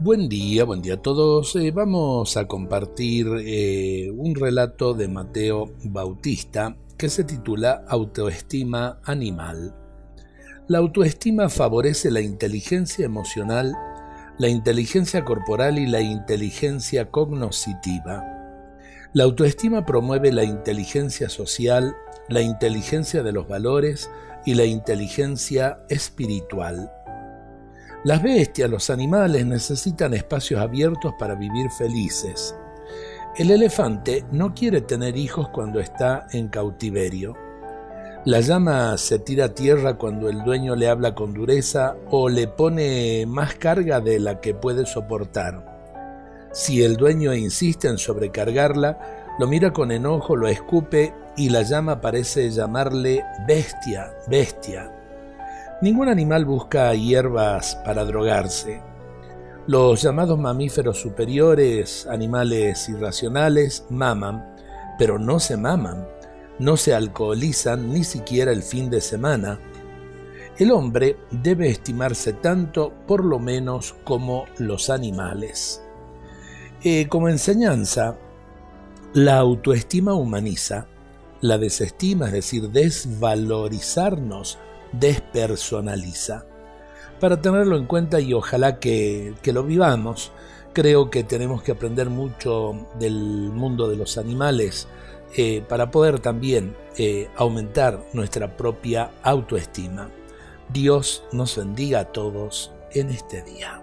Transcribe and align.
Buen 0.00 0.28
día, 0.28 0.64
buen 0.64 0.82
día 0.82 0.94
a 0.94 1.02
todos. 1.02 1.54
Eh, 1.54 1.70
vamos 1.70 2.36
a 2.36 2.48
compartir 2.48 3.28
eh, 3.38 4.10
un 4.10 4.34
relato 4.34 4.92
de 4.92 5.06
Mateo 5.06 5.72
Bautista 5.84 6.76
que 6.98 7.08
se 7.08 7.22
titula 7.22 7.84
Autoestima 7.86 8.98
Animal. 9.04 9.72
La 10.66 10.78
autoestima 10.78 11.48
favorece 11.48 12.10
la 12.10 12.20
inteligencia 12.20 13.04
emocional, 13.04 13.72
la 14.36 14.48
inteligencia 14.48 15.24
corporal 15.24 15.78
y 15.78 15.86
la 15.86 16.00
inteligencia 16.00 17.12
cognoscitiva. 17.12 18.24
La 19.12 19.22
autoestima 19.22 19.86
promueve 19.86 20.32
la 20.32 20.42
inteligencia 20.42 21.28
social, 21.28 21.94
la 22.28 22.42
inteligencia 22.42 23.22
de 23.22 23.30
los 23.30 23.46
valores 23.46 24.10
y 24.44 24.54
la 24.54 24.64
inteligencia 24.64 25.78
espiritual. 25.88 26.90
Las 28.04 28.22
bestias, 28.22 28.68
los 28.68 28.90
animales 28.90 29.46
necesitan 29.46 30.12
espacios 30.12 30.60
abiertos 30.60 31.14
para 31.18 31.34
vivir 31.34 31.70
felices. 31.70 32.54
El 33.34 33.50
elefante 33.50 34.26
no 34.30 34.52
quiere 34.52 34.82
tener 34.82 35.16
hijos 35.16 35.48
cuando 35.48 35.80
está 35.80 36.26
en 36.32 36.48
cautiverio. 36.48 37.34
La 38.26 38.40
llama 38.40 38.98
se 38.98 39.18
tira 39.20 39.46
a 39.46 39.54
tierra 39.54 39.96
cuando 39.96 40.28
el 40.28 40.44
dueño 40.44 40.76
le 40.76 40.88
habla 40.90 41.14
con 41.14 41.32
dureza 41.32 41.96
o 42.10 42.28
le 42.28 42.46
pone 42.46 43.24
más 43.26 43.54
carga 43.54 44.00
de 44.00 44.20
la 44.20 44.38
que 44.38 44.52
puede 44.52 44.84
soportar. 44.84 45.64
Si 46.52 46.82
el 46.84 46.96
dueño 46.98 47.32
insiste 47.32 47.88
en 47.88 47.96
sobrecargarla, 47.96 48.98
lo 49.38 49.46
mira 49.46 49.72
con 49.72 49.90
enojo, 49.90 50.36
lo 50.36 50.46
escupe 50.46 51.14
y 51.38 51.48
la 51.48 51.62
llama 51.62 52.02
parece 52.02 52.50
llamarle 52.50 53.24
bestia, 53.48 54.12
bestia. 54.28 54.92
Ningún 55.80 56.08
animal 56.08 56.44
busca 56.44 56.94
hierbas 56.94 57.76
para 57.84 58.04
drogarse. 58.04 58.80
Los 59.66 60.02
llamados 60.02 60.38
mamíferos 60.38 61.00
superiores, 61.00 62.06
animales 62.06 62.88
irracionales, 62.88 63.84
maman, 63.90 64.54
pero 64.98 65.18
no 65.18 65.40
se 65.40 65.56
maman, 65.56 66.06
no 66.58 66.76
se 66.76 66.94
alcoholizan 66.94 67.92
ni 67.92 68.04
siquiera 68.04 68.52
el 68.52 68.62
fin 68.62 68.88
de 68.88 69.00
semana. 69.00 69.58
El 70.58 70.70
hombre 70.70 71.16
debe 71.30 71.68
estimarse 71.68 72.34
tanto, 72.34 72.92
por 73.06 73.24
lo 73.24 73.40
menos, 73.40 73.96
como 74.04 74.44
los 74.58 74.90
animales. 74.90 75.82
Eh, 76.84 77.08
como 77.08 77.28
enseñanza, 77.28 78.16
la 79.12 79.38
autoestima 79.38 80.14
humaniza, 80.14 80.86
la 81.40 81.58
desestima, 81.58 82.26
es 82.26 82.32
decir, 82.32 82.70
desvalorizarnos, 82.70 84.58
despersonaliza. 84.98 86.44
Para 87.20 87.40
tenerlo 87.40 87.76
en 87.76 87.86
cuenta 87.86 88.20
y 88.20 88.34
ojalá 88.34 88.78
que, 88.80 89.34
lo 89.44 89.62
vivamos, 89.62 90.32
creo 90.72 91.10
que 91.10 91.24
tenemos 91.24 91.62
que 91.62 91.72
aprender 91.72 92.10
mucho 92.10 92.86
del 92.98 93.14
mundo 93.14 93.88
de 93.88 93.96
los 93.96 94.18
animales 94.18 94.88
eh, 95.36 95.64
para 95.68 95.90
poder 95.90 96.18
también 96.20 96.76
eh, 96.98 97.28
aumentar 97.36 98.04
nuestra 98.12 98.56
propia 98.56 99.10
autoestima. 99.22 100.10
Dios 100.72 101.24
nos 101.32 101.56
bendiga 101.56 102.00
a 102.00 102.12
todos 102.12 102.72
en 102.92 103.10
este 103.10 103.42
día. 103.42 103.80